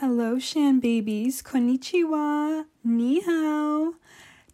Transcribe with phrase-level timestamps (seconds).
[0.00, 1.40] Hello, Shan babies.
[1.40, 2.66] Konnichiwa.
[2.84, 3.94] Ni hao.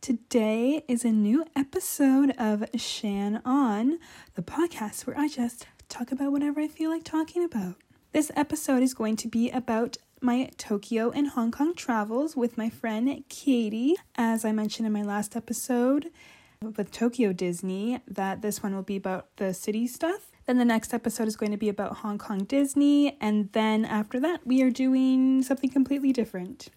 [0.01, 3.99] Today is a new episode of Shan On,
[4.37, 7.75] the podcast where I just talk about whatever I feel like talking about.
[8.13, 12.71] This episode is going to be about my Tokyo and Hong Kong travels with my
[12.71, 13.97] friend Katie.
[14.15, 16.13] As I mentioned in my last episode
[16.61, 20.32] with Tokyo Disney, that this one will be about the city stuff.
[20.53, 23.17] Then the next episode is going to be about Hong Kong Disney.
[23.23, 26.69] And then after that, we are doing something completely different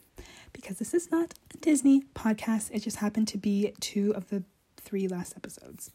[0.54, 2.72] because this is not a Disney podcast.
[2.72, 4.44] It just happened to be two of the
[4.78, 5.92] three last episodes.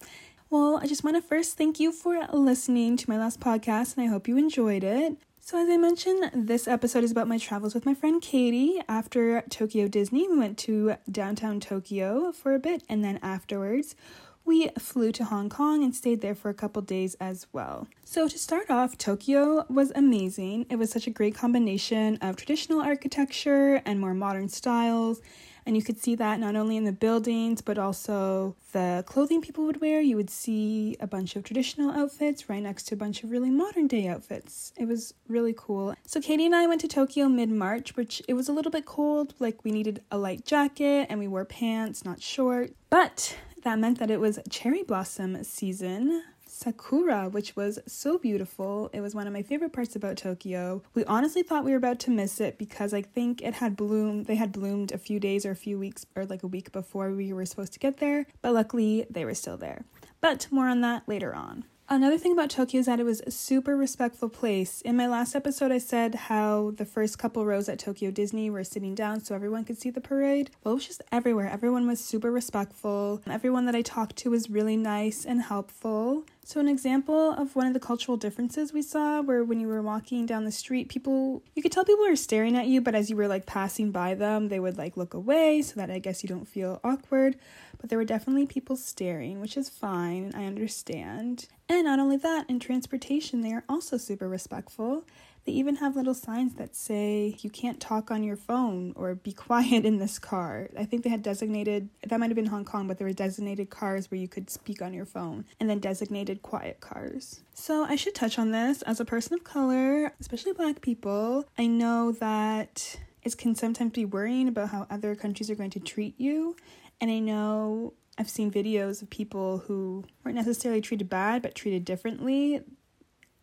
[0.50, 4.04] Well, I just want to first thank you for listening to my last podcast, and
[4.06, 5.16] I hope you enjoyed it.
[5.40, 8.82] So, as I mentioned, this episode is about my travels with my friend Katie.
[8.90, 13.96] After Tokyo Disney, we went to downtown Tokyo for a bit, and then afterwards,
[14.44, 17.86] we flew to Hong Kong and stayed there for a couple days as well.
[18.04, 20.66] So, to start off, Tokyo was amazing.
[20.70, 25.20] It was such a great combination of traditional architecture and more modern styles.
[25.66, 29.64] And you could see that not only in the buildings, but also the clothing people
[29.66, 30.00] would wear.
[30.00, 33.50] You would see a bunch of traditional outfits right next to a bunch of really
[33.50, 34.72] modern day outfits.
[34.76, 35.94] It was really cool.
[36.06, 38.86] So, Katie and I went to Tokyo mid March, which it was a little bit
[38.86, 39.34] cold.
[39.38, 42.72] Like, we needed a light jacket and we wore pants, not short.
[42.88, 46.22] But that meant that it was cherry blossom season.
[46.46, 48.90] Sakura, which was so beautiful.
[48.92, 50.82] It was one of my favorite parts about Tokyo.
[50.94, 54.26] We honestly thought we were about to miss it because I think it had bloomed,
[54.26, 57.12] they had bloomed a few days or a few weeks or like a week before
[57.12, 59.84] we were supposed to get there, but luckily they were still there.
[60.20, 61.64] But more on that later on.
[61.92, 64.80] Another thing about Tokyo is that it was a super respectful place.
[64.82, 68.62] In my last episode, I said how the first couple rows at Tokyo Disney were
[68.62, 70.52] sitting down so everyone could see the parade.
[70.62, 71.50] Well, it was just everywhere.
[71.50, 73.20] Everyone was super respectful.
[73.28, 76.22] Everyone that I talked to was really nice and helpful.
[76.50, 79.82] So, an example of one of the cultural differences we saw where when you were
[79.82, 83.08] walking down the street, people, you could tell people were staring at you, but as
[83.08, 86.24] you were like passing by them, they would like look away so that I guess
[86.24, 87.36] you don't feel awkward.
[87.80, 90.32] But there were definitely people staring, which is fine.
[90.34, 91.46] I understand.
[91.68, 95.04] And not only that, in transportation, they are also super respectful.
[95.44, 99.32] They even have little signs that say you can't talk on your phone or be
[99.48, 100.68] quiet in this car.
[100.78, 103.70] I think they had designated, that might have been Hong Kong, but there were designated
[103.70, 107.40] cars where you could speak on your phone and then designated quiet cars.
[107.54, 111.46] So I should touch on this as a person of color, especially black people.
[111.58, 115.80] I know that it can sometimes be worrying about how other countries are going to
[115.80, 116.56] treat you.
[117.00, 121.84] And I know I've seen videos of people who weren't necessarily treated bad but treated
[121.84, 122.62] differently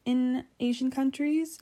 [0.06, 1.60] in Asian countries.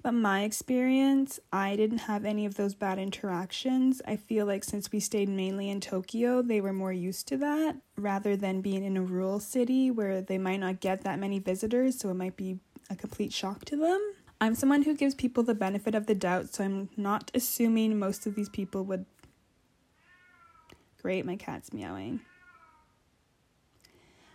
[0.00, 4.00] But my experience, I didn't have any of those bad interactions.
[4.06, 7.76] I feel like since we stayed mainly in Tokyo, they were more used to that
[7.96, 11.98] rather than being in a rural city where they might not get that many visitors,
[11.98, 12.58] so it might be
[12.90, 14.00] a complete shock to them.
[14.40, 18.24] I'm someone who gives people the benefit of the doubt, so I'm not assuming most
[18.24, 19.04] of these people would.
[21.02, 22.20] Great, my cat's meowing.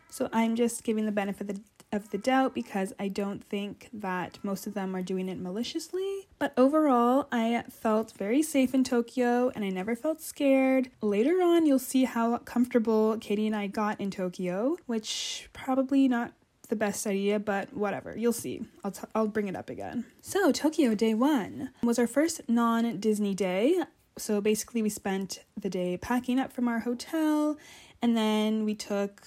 [0.09, 1.47] So I'm just giving the benefit
[1.93, 6.27] of the doubt because I don't think that most of them are doing it maliciously.
[6.39, 10.89] But overall, I felt very safe in Tokyo and I never felt scared.
[11.01, 16.33] Later on, you'll see how comfortable Katie and I got in Tokyo, which probably not
[16.69, 18.17] the best idea, but whatever.
[18.17, 18.65] You'll see.
[18.83, 20.05] I'll t- I'll bring it up again.
[20.21, 23.83] So, Tokyo day 1 was our first non-Disney day.
[24.17, 27.57] So basically we spent the day packing up from our hotel
[28.01, 29.25] and then we took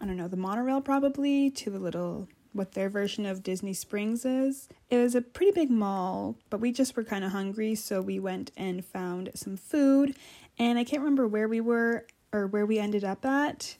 [0.00, 4.24] I don't know, the monorail probably to the little what their version of Disney Springs
[4.24, 4.68] is.
[4.90, 8.18] It was a pretty big mall, but we just were kind of hungry, so we
[8.18, 10.16] went and found some food.
[10.58, 13.76] And I can't remember where we were or where we ended up at.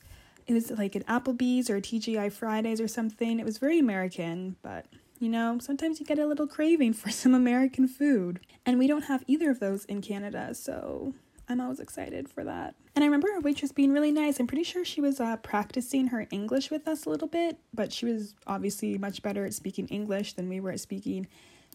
[0.46, 3.38] It was like an Applebee's or a TGI Fridays or something.
[3.38, 4.86] It was very American, but
[5.18, 8.40] you know, sometimes you get a little craving for some American food.
[8.64, 11.14] And we don't have either of those in Canada, so
[11.48, 12.74] I'm always excited for that.
[12.94, 14.38] And I remember our waitress being really nice.
[14.38, 17.92] I'm pretty sure she was uh, practicing her English with us a little bit, but
[17.92, 21.26] she was obviously much better at speaking English than we were at speaking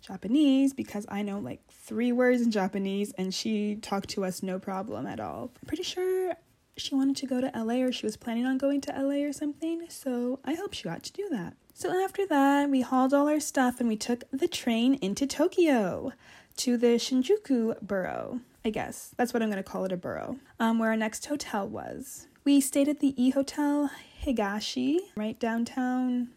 [0.02, 4.60] Japanese because I know like three words in Japanese and she talked to us no
[4.60, 5.52] problem at all.
[5.62, 6.36] I'm pretty sure
[6.78, 9.34] she wanted to go to LA or she was planning on going to LA or
[9.34, 11.56] something, so I hope she got to do that.
[11.74, 16.14] So after that, we hauled all our stuff and we took the train into Tokyo
[16.58, 18.42] to the Shinjuku borough.
[18.66, 19.14] I guess.
[19.18, 22.28] That's what I'm going to call it a borough, um, where our next hotel was.
[22.46, 23.90] We stayed at the E Hotel
[24.24, 26.30] Higashi, right downtown.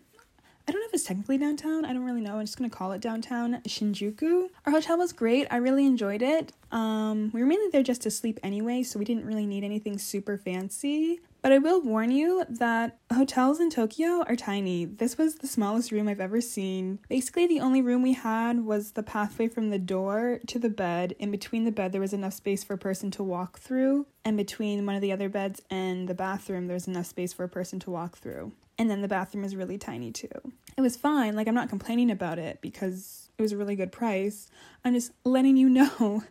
[0.68, 1.84] I don't know if it's technically downtown.
[1.84, 2.38] I don't really know.
[2.38, 4.48] I'm just to call it downtown Shinjuku.
[4.64, 5.46] Our hotel was great.
[5.48, 6.52] I really enjoyed it.
[6.72, 9.96] Um, we were mainly there just to sleep anyway, so we didn't really need anything
[9.96, 11.20] super fancy.
[11.40, 14.84] But I will warn you that hotels in Tokyo are tiny.
[14.86, 16.98] This was the smallest room I've ever seen.
[17.08, 21.14] Basically, the only room we had was the pathway from the door to the bed.
[21.20, 24.06] In between the bed, there was enough space for a person to walk through.
[24.24, 27.48] And between one of the other beds and the bathroom, there's enough space for a
[27.48, 28.50] person to walk through.
[28.78, 30.28] And then the bathroom is really tiny too.
[30.76, 31.34] It was fine.
[31.34, 34.49] Like, I'm not complaining about it because it was a really good price.
[34.84, 36.23] I'm just letting you know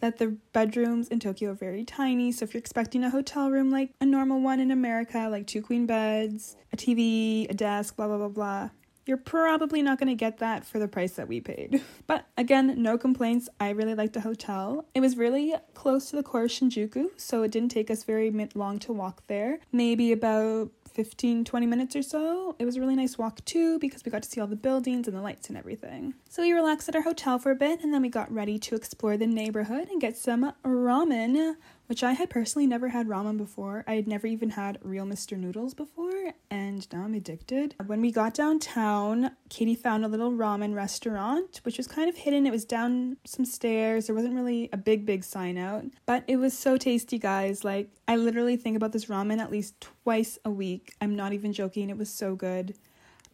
[0.00, 2.32] that the bedrooms in Tokyo are very tiny.
[2.32, 5.62] So if you're expecting a hotel room like a normal one in America, like two
[5.62, 8.70] queen beds, a TV, a desk, blah, blah, blah, blah,
[9.06, 11.82] you're probably not going to get that for the price that we paid.
[12.06, 13.48] But again, no complaints.
[13.60, 14.84] I really liked the hotel.
[14.94, 18.80] It was really close to the core Shinjuku, so it didn't take us very long
[18.80, 19.60] to walk there.
[19.70, 22.56] Maybe about 15 20 minutes or so.
[22.58, 25.06] It was a really nice walk too because we got to see all the buildings
[25.06, 26.14] and the lights and everything.
[26.28, 28.74] So we relaxed at our hotel for a bit and then we got ready to
[28.74, 31.56] explore the neighborhood and get some ramen,
[31.90, 33.82] which I had personally never had ramen before.
[33.84, 35.36] I had never even had real Mr.
[35.36, 37.74] Noodles before, and now I'm addicted.
[37.84, 42.46] When we got downtown, Katie found a little ramen restaurant, which was kind of hidden.
[42.46, 44.06] It was down some stairs.
[44.06, 47.64] There wasn't really a big, big sign out, but it was so tasty, guys.
[47.64, 50.94] Like, I literally think about this ramen at least twice a week.
[51.00, 51.90] I'm not even joking.
[51.90, 52.76] It was so good.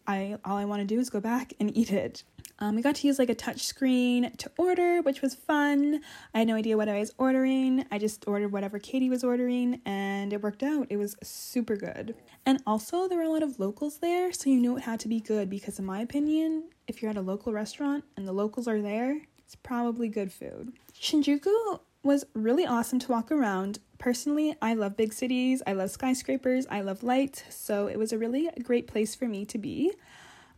[0.07, 2.25] I all I want to do is go back and eat it.
[2.59, 6.01] Um, we got to use like a touch screen to order, which was fun.
[6.35, 7.85] I had no idea what I was ordering.
[7.91, 10.87] I just ordered whatever Katie was ordering, and it worked out.
[10.89, 12.15] It was super good.
[12.47, 15.09] And also, there were a lot of locals there, so you knew it had to
[15.09, 18.67] be good because, in my opinion, if you're at a local restaurant and the locals
[18.67, 20.73] are there, it's probably good food.
[20.99, 23.81] Shinjuku was really awesome to walk around.
[23.99, 28.19] Personally, I love big cities, I love skyscrapers, I love lights, so it was a
[28.19, 29.93] really great place for me to be.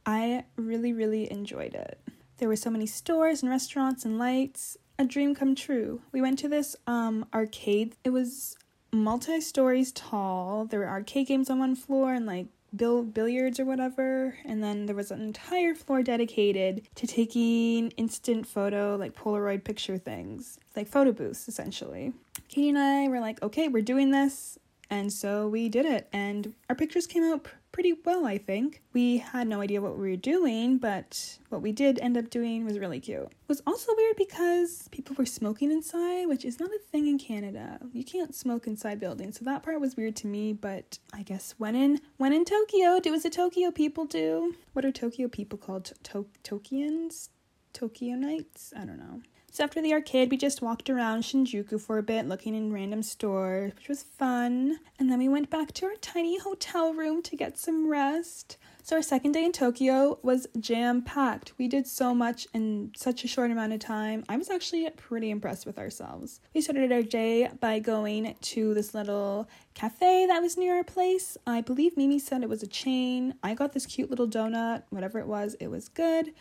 [0.06, 2.00] I really, really enjoyed it.
[2.39, 4.77] There were so many stores and restaurants and lights.
[4.99, 6.00] A dream come true.
[6.12, 7.97] We went to this um, arcade.
[8.05, 8.56] It was
[8.93, 10.65] multi stories tall.
[10.65, 14.37] There were arcade games on one floor and like bill- billiards or whatever.
[14.45, 19.99] And then there was an entire floor dedicated to taking instant photo, like Polaroid picture
[19.99, 22.12] things, like photo booths essentially.
[22.49, 24.59] Katie and I were like, okay, we're doing this.
[24.90, 28.81] And so we did it, and our pictures came out pr- pretty well, I think.
[28.94, 32.64] We had no idea what we were doing, but what we did end up doing
[32.64, 33.25] was really cute.
[33.25, 37.19] It was also weird because people were smoking inside, which is not a thing in
[37.19, 37.79] Canada.
[37.93, 41.55] You can't smoke inside buildings, so that part was weird to me, but I guess
[41.58, 44.55] when in when in Tokyo, do as the Tokyo people do.
[44.73, 45.93] What are Tokyo people called?
[46.05, 47.29] To- Tokians?
[47.75, 48.73] Tokyonites?
[48.75, 49.20] I don't know.
[49.59, 53.03] So after the arcade, we just walked around Shinjuku for a bit, looking in random
[53.03, 54.79] stores, which was fun.
[55.01, 58.57] And then we went back to our tiny hotel room to get some rest.
[58.85, 61.55] So our second day in Tokyo was jam packed.
[61.59, 64.25] We did so much in such a short amount of time.
[64.29, 66.41] I was actually pretty impressed with ourselves.
[66.55, 71.37] We started our day by going to this little cafe that was near our place.
[71.49, 73.35] I believe Mimi said it was a chain.
[73.43, 76.33] I got this cute little donut, whatever it was, it was good.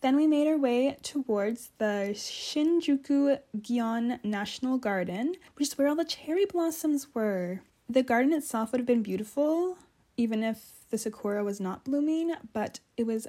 [0.00, 5.96] Then we made our way towards the Shinjuku Gyoen National Garden, which is where all
[5.96, 7.60] the cherry blossoms were.
[7.88, 9.76] The garden itself would have been beautiful,
[10.16, 13.26] even if the sakura was not blooming, but it was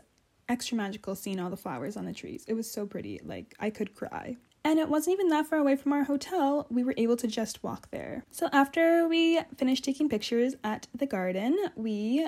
[0.47, 2.45] extra magical seeing all the flowers on the trees.
[2.47, 4.37] It was so pretty, like, I could cry.
[4.63, 6.67] And it wasn't even that far away from our hotel.
[6.69, 8.23] We were able to just walk there.
[8.31, 12.27] So after we finished taking pictures at the garden, we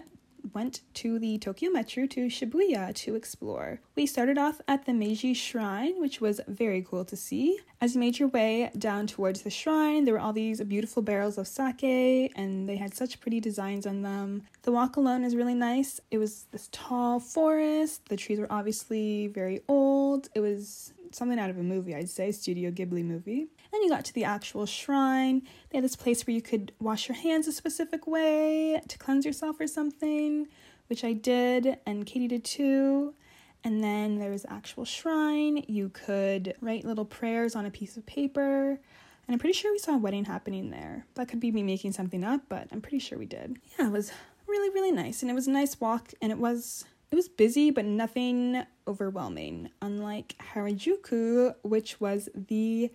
[0.53, 3.79] went to the Tokyo Metro to Shibuya to explore.
[3.95, 7.59] We started off at the Meiji Shrine, which was very cool to see.
[7.79, 11.37] As you made your way down towards the shrine, there were all these beautiful barrels
[11.37, 14.43] of sake, and they had such pretty designs on them.
[14.63, 15.99] The walk alone is really nice.
[16.11, 20.29] It was this tall forest, the trees were obviously very old.
[20.35, 23.47] It was something out of a movie, I'd say, Studio Ghibli movie.
[23.73, 25.41] Then you got to the actual shrine.
[25.71, 29.25] They had this place where you could wash your hands a specific way to cleanse
[29.25, 30.47] yourself or something,
[30.87, 33.15] which I did, and Katie did too.
[33.63, 35.65] And then there was actual shrine.
[35.67, 38.69] You could write little prayers on a piece of paper.
[38.69, 41.07] And I'm pretty sure we saw a wedding happening there.
[41.15, 43.57] That could be me making something up, but I'm pretty sure we did.
[43.79, 44.11] Yeah, it was
[44.45, 45.23] really, really nice.
[45.23, 49.69] And it was a nice walk, and it was it was busy, but nothing overwhelming,
[49.81, 52.91] unlike Harajuku, which was the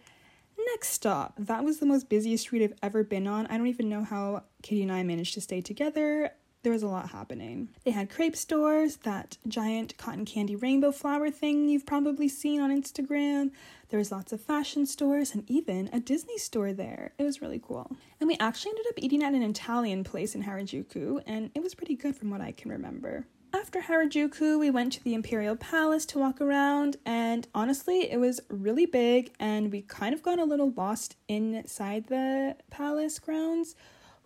[0.73, 1.35] next stop.
[1.39, 3.47] That was the most busiest street I've ever been on.
[3.47, 6.33] I don't even know how Katie and I managed to stay together.
[6.65, 7.69] There was a lot happening.
[7.85, 12.71] They had crepe stores, that giant cotton candy rainbow flower thing you've probably seen on
[12.71, 13.53] Instagram.
[13.91, 17.13] There was lots of fashion stores and even a Disney store there.
[17.17, 17.97] It was really cool.
[18.21, 21.75] And we actually ended up eating at an Italian place in Harajuku, and it was
[21.75, 23.27] pretty good from what I can remember.
[23.55, 28.41] After Harajuku, we went to the Imperial Palace to walk around, and honestly, it was
[28.49, 33.75] really big, and we kind of got a little lost inside the palace grounds.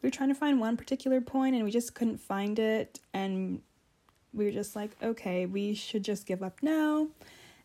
[0.01, 2.99] we were trying to find one particular point and we just couldn't find it.
[3.15, 3.63] And
[4.33, 7.09] we were just like, okay, we should just give up now.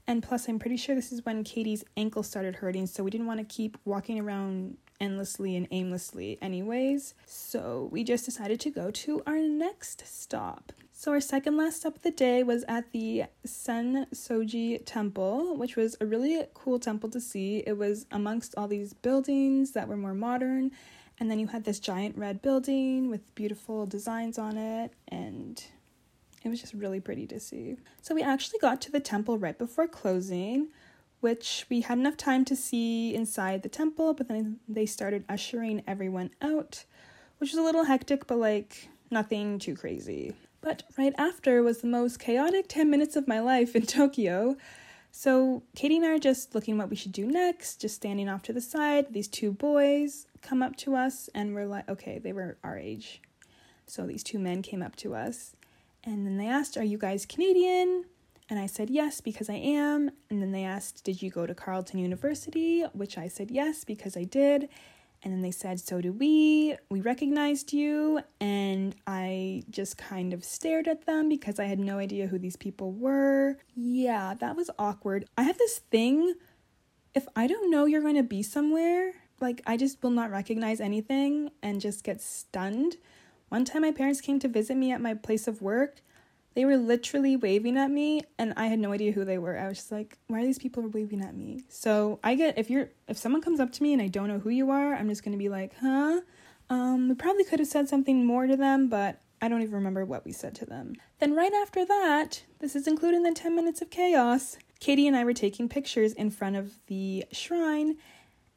[0.05, 3.27] And plus, I'm pretty sure this is when Katie's ankle started hurting, so we didn't
[3.27, 7.13] want to keep walking around endlessly and aimlessly, anyways.
[7.25, 10.71] So we just decided to go to our next stop.
[10.99, 15.95] So, our second last stop of the day was at the Sensoji Temple, which was
[16.01, 17.61] a really cool temple to see.
[17.67, 20.71] It was amongst all these buildings that were more modern,
[21.19, 25.63] and then you had this giant red building with beautiful designs on it, and
[26.43, 27.77] it was just really pretty to see.
[28.01, 30.69] So, we actually got to the temple right before closing,
[31.19, 35.83] which we had enough time to see inside the temple, but then they started ushering
[35.85, 36.85] everyone out,
[37.37, 40.33] which was a little hectic, but like nothing too crazy.
[40.61, 44.57] But right after was the most chaotic 10 minutes of my life in Tokyo.
[45.11, 48.43] So Katie and I are just looking what we should do next, just standing off
[48.43, 49.13] to the side.
[49.13, 53.21] These two boys come up to us and we're like, okay, they were our age.
[53.85, 55.55] So these two men came up to us
[56.07, 58.05] and then they asked, Are you guys Canadian?
[58.49, 60.09] And I said yes because I am.
[60.29, 62.83] And then they asked, Did you go to Carleton University?
[62.93, 64.69] Which I said yes because I did.
[65.24, 66.77] And then they said, So do we.
[66.89, 68.21] We recognized you.
[68.39, 72.55] And I just kind of stared at them because I had no idea who these
[72.55, 73.57] people were.
[73.75, 75.25] Yeah, that was awkward.
[75.38, 76.36] I have this thing
[77.17, 80.79] if I don't know you're going to be somewhere, like I just will not recognize
[80.79, 82.97] anything and just get stunned.
[83.50, 86.01] One time my parents came to visit me at my place of work
[86.57, 89.59] they were literally waving at me and I had no idea who they were.
[89.59, 91.61] I was just like, why are these people waving at me?
[91.69, 94.39] So I get if you're if someone comes up to me and I don't know
[94.39, 96.21] who you are, I'm just gonna be like, huh?
[96.71, 100.03] Um, we probably could have said something more to them, but I don't even remember
[100.03, 100.95] what we said to them.
[101.19, 104.57] Then right after that, this is included in the 10 minutes of chaos.
[104.79, 107.97] Katie and I were taking pictures in front of the shrine,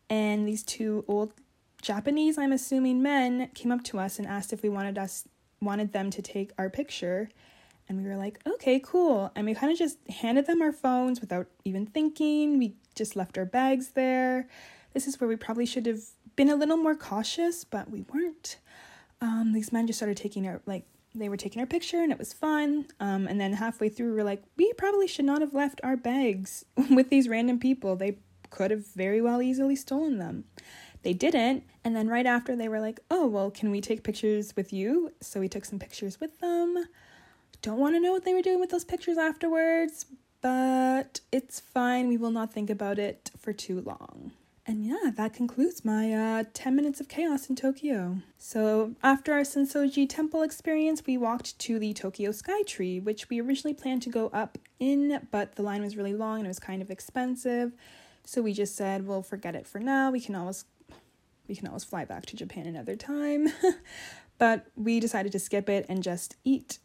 [0.08, 1.34] and these two old
[1.82, 5.28] Japanese, I'm assuming men, came up to us and asked if we wanted us
[5.60, 7.28] wanted them to take our picture.
[7.90, 9.32] And we were like, okay, cool.
[9.34, 12.56] And we kind of just handed them our phones without even thinking.
[12.56, 14.46] We just left our bags there.
[14.94, 15.98] This is where we probably should have
[16.36, 18.58] been a little more cautious, but we weren't.
[19.20, 20.84] Um, these men just started taking our, like,
[21.16, 22.86] they were taking our picture and it was fun.
[23.00, 25.96] Um, and then halfway through, we were like, we probably should not have left our
[25.96, 27.96] bags with these random people.
[27.96, 28.18] They
[28.50, 30.44] could have very well easily stolen them.
[31.02, 31.64] They didn't.
[31.82, 35.10] And then right after, they were like, oh, well, can we take pictures with you?
[35.20, 36.86] So we took some pictures with them.
[37.62, 40.06] Don't want to know what they were doing with those pictures afterwards,
[40.40, 42.08] but it's fine.
[42.08, 44.32] We will not think about it for too long.
[44.66, 48.18] And yeah, that concludes my uh, 10 minutes of chaos in Tokyo.
[48.38, 53.40] So, after our Sensoji temple experience, we walked to the Tokyo Sky Tree, which we
[53.40, 56.60] originally planned to go up in, but the line was really long and it was
[56.60, 57.72] kind of expensive.
[58.24, 60.10] So, we just said, we'll forget it for now.
[60.10, 60.64] We can always
[61.48, 63.48] we can always fly back to Japan another time.
[64.38, 66.78] but we decided to skip it and just eat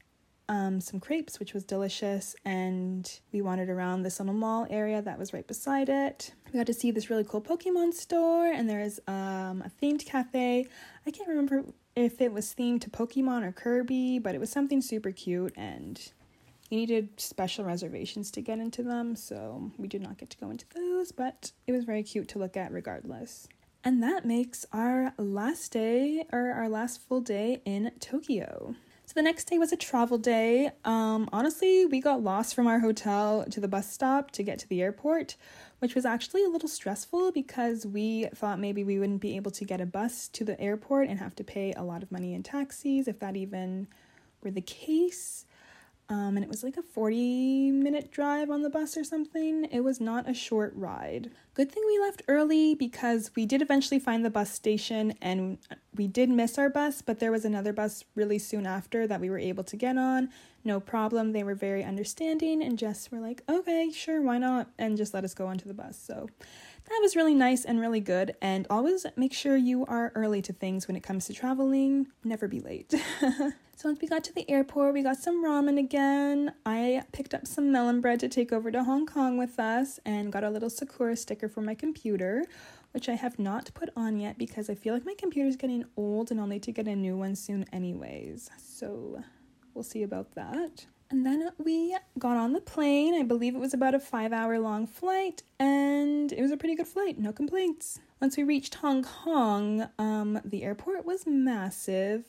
[0.47, 5.17] um, some crepes, which was delicious, and we wandered around this little mall area that
[5.17, 6.33] was right beside it.
[6.51, 10.67] We got to see this really cool Pokemon store, and there's um, a themed cafe.
[11.05, 14.81] I can't remember if it was themed to Pokemon or Kirby, but it was something
[14.81, 15.99] super cute, and
[16.69, 20.49] you needed special reservations to get into them, so we did not get to go
[20.49, 23.47] into those, but it was very cute to look at regardless.
[23.83, 28.75] And that makes our last day, or our last full day in Tokyo
[29.15, 30.71] the next day was a travel day.
[30.83, 34.67] Um, honestly, we got lost from our hotel to the bus stop to get to
[34.67, 35.37] the airport,
[35.79, 39.63] which was actually a little stressful because we thought maybe we wouldn't be able to
[39.63, 42.43] get a bus to the airport and have to pay a lot of money in
[42.43, 43.87] taxis if that even
[44.43, 45.45] were the case.
[46.07, 49.65] Um, and it was like a 40 minute drive on the bus or something.
[49.65, 51.31] It was not a short ride.
[51.55, 55.57] Good thing we left early because we did eventually find the bus station and
[55.95, 59.31] we did miss our bus, but there was another bus really soon after that we
[59.31, 60.29] were able to get on.
[60.65, 61.31] No problem.
[61.31, 64.67] They were very understanding and just were like, okay, sure, why not?
[64.79, 65.95] And just let us go onto the bus.
[65.95, 66.27] So
[66.85, 68.35] that was really nice and really good.
[68.41, 72.07] And always make sure you are early to things when it comes to traveling.
[72.23, 72.95] Never be late.
[73.21, 76.51] so once we got to the airport, we got some ramen again.
[76.65, 80.31] I picked up some melon bread to take over to Hong Kong with us and
[80.31, 82.43] got a little Sakura sticker for my computer,
[82.91, 86.31] which I have not put on yet because I feel like my computer's getting old
[86.31, 88.49] and I'll need to get a new one soon, anyways.
[88.57, 89.23] So
[89.75, 90.87] we'll see about that.
[91.11, 93.13] And then we got on the plane.
[93.13, 96.75] I believe it was about a five hour long flight, and it was a pretty
[96.75, 97.99] good flight, no complaints.
[98.19, 102.25] Once we reached Hong Kong, um, the airport was massive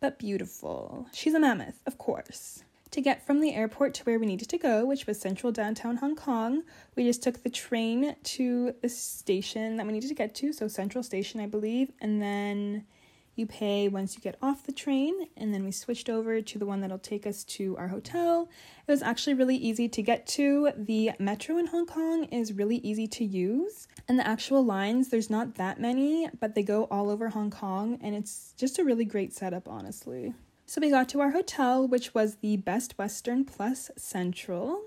[0.00, 1.06] but beautiful.
[1.12, 2.64] She's a mammoth, of course.
[2.92, 5.98] To get from the airport to where we needed to go, which was central downtown
[5.98, 6.64] Hong Kong,
[6.96, 10.66] we just took the train to the station that we needed to get to, so
[10.66, 12.86] Central Station, I believe, and then
[13.36, 16.66] You pay once you get off the train, and then we switched over to the
[16.66, 18.50] one that'll take us to our hotel.
[18.86, 20.72] It was actually really easy to get to.
[20.76, 25.30] The metro in Hong Kong is really easy to use, and the actual lines, there's
[25.30, 29.04] not that many, but they go all over Hong Kong, and it's just a really
[29.04, 30.34] great setup, honestly.
[30.66, 34.82] So we got to our hotel, which was the Best Western Plus Central.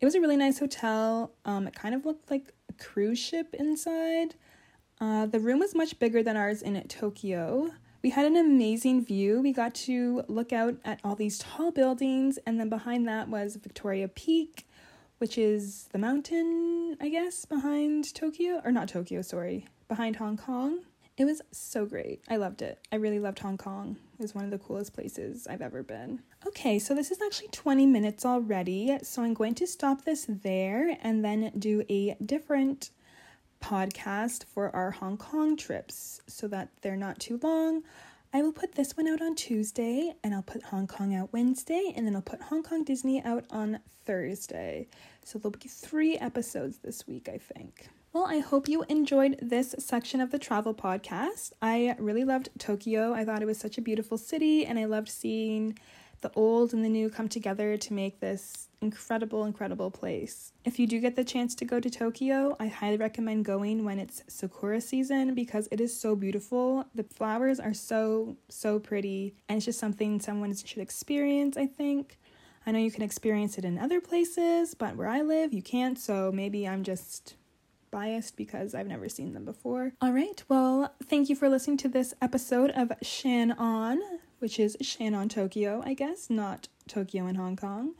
[0.00, 1.32] It was a really nice hotel.
[1.44, 4.34] Um, it kind of looked like a cruise ship inside.
[5.00, 7.72] Uh, the room was much bigger than ours in Tokyo.
[8.02, 9.40] We had an amazing view.
[9.40, 13.56] We got to look out at all these tall buildings, and then behind that was
[13.56, 14.66] Victoria Peak,
[15.18, 20.80] which is the mountain, I guess, behind Tokyo, or not Tokyo, sorry, behind Hong Kong.
[21.16, 22.22] It was so great.
[22.28, 22.78] I loved it.
[22.90, 23.96] I really loved Hong Kong.
[24.18, 26.20] It was one of the coolest places I've ever been.
[26.46, 30.98] Okay, so this is actually 20 minutes already, so I'm going to stop this there
[31.02, 32.90] and then do a different
[33.64, 37.82] podcast for our Hong Kong trips so that they're not too long.
[38.30, 41.94] I will put this one out on Tuesday and I'll put Hong Kong out Wednesday
[41.96, 44.86] and then I'll put Hong Kong Disney out on Thursday.
[45.24, 47.88] So there'll be three episodes this week, I think.
[48.12, 51.52] Well, I hope you enjoyed this section of the travel podcast.
[51.62, 53.14] I really loved Tokyo.
[53.14, 55.78] I thought it was such a beautiful city and I loved seeing
[56.20, 60.52] the old and the new come together to make this incredible, incredible place.
[60.64, 63.98] If you do get the chance to go to Tokyo, I highly recommend going when
[63.98, 66.86] it's Sakura season because it is so beautiful.
[66.94, 72.18] The flowers are so, so pretty, and it's just something someone should experience, I think.
[72.66, 75.98] I know you can experience it in other places, but where I live, you can't,
[75.98, 77.34] so maybe I'm just
[77.90, 79.92] biased because I've never seen them before.
[80.00, 84.00] All right, well, thank you for listening to this episode of Shan On
[84.44, 87.94] which is Shan On Tokyo, I guess, not Tokyo and Hong Kong.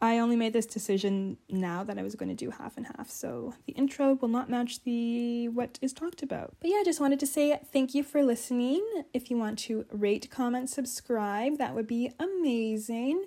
[0.00, 3.10] I only made this decision now that I was going to do half and half,
[3.10, 6.54] so the intro will not match the what is talked about.
[6.60, 8.86] But yeah, I just wanted to say thank you for listening.
[9.12, 13.24] If you want to rate, comment, subscribe, that would be amazing.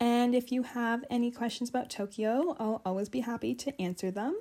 [0.00, 4.36] And if you have any questions about Tokyo, I'll always be happy to answer them.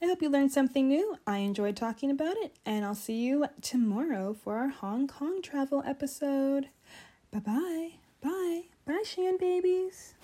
[0.00, 1.18] I hope you learned something new.
[1.26, 5.82] I enjoyed talking about it, and I'll see you tomorrow for our Hong Kong travel
[5.84, 6.68] episode.
[7.30, 7.90] Bye bye.
[8.22, 8.62] Bye.
[8.86, 10.14] Bye, Shan babies.